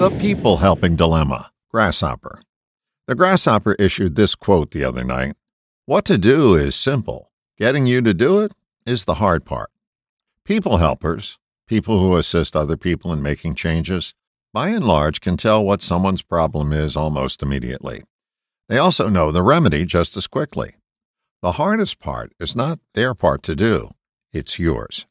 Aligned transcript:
The 0.00 0.08
People 0.18 0.56
Helping 0.56 0.96
Dilemma 0.96 1.50
Grasshopper. 1.68 2.40
The 3.06 3.14
grasshopper 3.14 3.74
issued 3.74 4.14
this 4.16 4.34
quote 4.34 4.70
the 4.70 4.82
other 4.82 5.04
night 5.04 5.34
What 5.84 6.06
to 6.06 6.16
do 6.16 6.54
is 6.54 6.74
simple, 6.74 7.30
getting 7.58 7.86
you 7.86 8.00
to 8.00 8.14
do 8.14 8.38
it 8.38 8.54
is 8.86 9.04
the 9.04 9.16
hard 9.16 9.44
part. 9.44 9.68
People 10.42 10.78
helpers, 10.78 11.38
people 11.66 12.00
who 12.00 12.16
assist 12.16 12.56
other 12.56 12.78
people 12.78 13.12
in 13.12 13.22
making 13.22 13.56
changes, 13.56 14.14
by 14.54 14.70
and 14.70 14.86
large 14.86 15.20
can 15.20 15.36
tell 15.36 15.62
what 15.62 15.82
someone's 15.82 16.22
problem 16.22 16.72
is 16.72 16.96
almost 16.96 17.42
immediately. 17.42 18.00
They 18.70 18.78
also 18.78 19.10
know 19.10 19.30
the 19.30 19.42
remedy 19.42 19.84
just 19.84 20.16
as 20.16 20.26
quickly. 20.26 20.76
The 21.42 21.52
hardest 21.52 22.00
part 22.00 22.32
is 22.40 22.56
not 22.56 22.78
their 22.94 23.14
part 23.14 23.42
to 23.42 23.54
do, 23.54 23.90
it's 24.32 24.58
yours. 24.58 25.06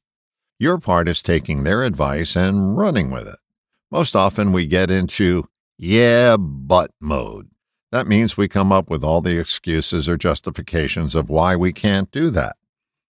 Your 0.58 0.80
part 0.80 1.08
is 1.08 1.22
taking 1.22 1.64
their 1.64 1.84
advice 1.84 2.36
and 2.36 2.76
running 2.76 3.12
with 3.12 3.28
it. 3.28 3.38
Most 3.92 4.16
often 4.16 4.52
we 4.52 4.68
get 4.68 4.92
into 4.92 5.48
yeah, 5.78 6.38
but 6.38 6.92
mode. 7.00 7.50
That 7.92 8.06
means 8.06 8.38
we 8.38 8.48
come 8.48 8.72
up 8.72 8.90
with 8.90 9.04
all 9.04 9.22
the 9.22 9.40
excuses 9.40 10.08
or 10.08 10.18
justifications 10.18 11.16
of 11.16 11.30
why 11.30 11.56
we 11.56 11.74
can't 11.74 12.12
do 12.12 12.30
that. 12.32 12.56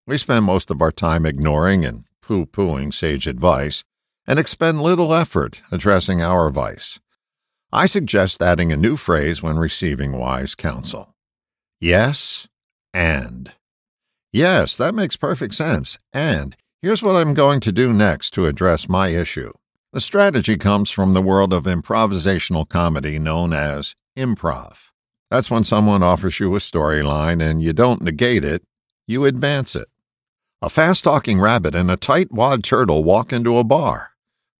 We 0.08 0.18
spend 0.18 0.46
most 0.46 0.72
of 0.72 0.82
our 0.82 0.92
time 0.92 1.26
ignoring 1.26 1.84
and 1.84 2.06
poo 2.22 2.46
pooing 2.46 2.94
sage 2.94 3.28
advice 3.28 3.84
and 4.26 4.40
expend 4.40 4.82
little 4.82 5.14
effort 5.14 5.64
addressing 5.72 6.22
our 6.22 6.50
vice. 6.50 7.00
I 7.72 7.86
suggest 7.88 8.42
adding 8.42 8.72
a 8.72 8.78
new 8.78 8.96
phrase 8.96 9.44
when 9.44 9.58
receiving 9.58 10.14
wise 10.14 10.56
counsel. 10.56 11.16
Yes, 11.82 12.48
and. 12.94 13.54
Yes, 14.32 14.78
that 14.78 14.96
makes 14.96 15.16
perfect 15.16 15.56
sense. 15.56 16.00
And 16.14 16.56
here's 16.82 17.04
what 17.04 17.16
I'm 17.16 17.34
going 17.34 17.60
to 17.62 17.72
do 17.72 17.92
next 17.92 18.32
to 18.32 18.46
address 18.46 18.88
my 18.88 19.10
issue. 19.10 19.52
The 19.92 20.00
strategy 20.00 20.56
comes 20.56 20.92
from 20.92 21.14
the 21.14 21.22
world 21.22 21.52
of 21.52 21.64
improvisational 21.64 22.70
comedy 22.70 23.18
known 23.18 23.54
as 23.54 23.96
improv. 24.16 24.92
That's 25.32 25.50
when 25.50 25.64
someone 25.64 26.04
offers 26.04 26.40
you 26.40 26.54
a 26.56 26.60
storyline 26.60 27.42
and 27.42 27.64
you 27.64 27.74
don't 27.74 28.04
negate 28.04 28.44
it, 28.44 28.62
you 29.08 29.26
advance 29.26 29.76
it. 29.76 29.88
A 30.62 30.70
fast 30.70 31.04
talking 31.04 31.42
rabbit 31.42 31.74
and 31.74 31.90
a 31.90 31.98
tight 31.98 32.32
wad 32.32 32.64
turtle 32.64 33.04
walk 33.04 33.34
into 33.34 33.58
a 33.58 33.64
bar. 33.64 34.12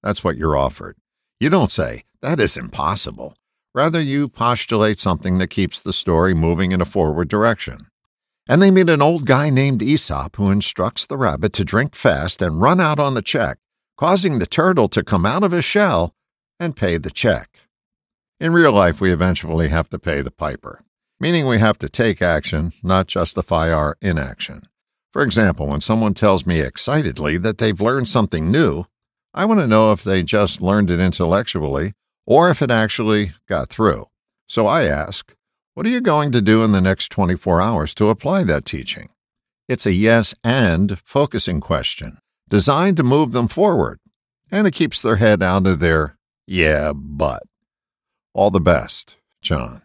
That's 0.02 0.24
what 0.24 0.36
you're 0.36 0.58
offered. 0.58 0.96
You 1.40 1.50
don't 1.50 1.70
say, 1.70 2.06
that 2.24 2.40
is 2.40 2.58
impossible. 2.58 3.36
Rather, 3.76 4.02
you 4.02 4.30
postulate 4.30 4.98
something 4.98 5.38
that 5.38 5.52
keeps 5.52 5.80
the 5.80 5.94
story 5.94 6.34
moving 6.34 6.72
in 6.72 6.82
a 6.82 6.86
forward 6.86 7.28
direction. 7.28 7.86
And 8.48 8.64
they 8.64 8.72
meet 8.72 8.90
an 8.90 9.04
old 9.04 9.28
guy 9.28 9.52
named 9.52 9.84
Aesop 9.84 10.38
who 10.38 10.50
instructs 10.50 11.06
the 11.06 11.18
rabbit 11.18 11.54
to 11.54 11.64
drink 11.64 11.94
fast 11.94 12.42
and 12.42 12.64
run 12.64 12.80
out 12.80 13.00
on 13.00 13.14
the 13.14 13.22
check, 13.22 13.60
causing 14.00 14.40
the 14.40 14.46
turtle 14.46 14.88
to 14.88 15.04
come 15.04 15.26
out 15.26 15.44
of 15.44 15.52
his 15.52 15.66
shell 15.66 16.16
and 16.58 16.78
pay 16.78 16.96
the 16.96 17.12
check. 17.12 17.60
In 18.40 18.54
real 18.54 18.72
life, 18.72 19.02
we 19.02 19.12
eventually 19.12 19.68
have 19.68 19.90
to 19.90 20.00
pay 20.00 20.22
the 20.22 20.32
piper, 20.32 20.82
meaning 21.20 21.46
we 21.46 21.60
have 21.60 21.78
to 21.80 21.90
take 21.90 22.22
action, 22.22 22.72
not 22.82 23.08
justify 23.08 23.70
our 23.70 23.98
inaction. 24.02 24.62
For 25.12 25.22
example, 25.22 25.68
when 25.68 25.82
someone 25.82 26.14
tells 26.14 26.48
me 26.48 26.62
excitedly 26.62 27.38
that 27.40 27.58
they've 27.58 27.82
learned 27.82 28.08
something 28.08 28.50
new, 28.50 28.86
I 29.34 29.44
want 29.44 29.60
to 29.60 29.68
know 29.68 29.92
if 29.92 30.02
they 30.02 30.24
just 30.24 30.62
learned 30.62 30.90
it 30.90 31.02
intellectually 31.02 31.92
or 32.26 32.50
if 32.50 32.62
it 32.62 32.72
actually 32.72 33.34
got 33.50 33.68
through. 33.68 34.06
So 34.48 34.66
I 34.66 34.84
ask, 34.84 35.36
what 35.74 35.86
are 35.86 35.90
you 35.90 36.00
going 36.00 36.32
to 36.32 36.42
do 36.42 36.64
in 36.64 36.72
the 36.72 36.80
next 36.80 37.12
24 37.12 37.60
hours 37.60 37.94
to 37.96 38.08
apply 38.08 38.46
that 38.46 38.64
teaching? 38.64 39.10
It's 39.68 39.86
a 39.86 39.92
yes 39.92 40.36
and 40.42 41.00
focusing 41.04 41.60
question 41.60 42.20
designed 42.50 42.98
to 42.98 43.04
move 43.04 43.32
them 43.32 43.48
forward, 43.48 44.00
and 44.52 44.68
it 44.68 44.74
keeps 44.74 45.02
their 45.02 45.16
head 45.16 45.42
out 45.42 45.66
of 45.68 45.80
their 45.80 46.18
yeah, 46.52 46.94
but. 46.96 47.44
All 48.34 48.50
the 48.50 48.60
best, 48.60 49.18
John. 49.40 49.84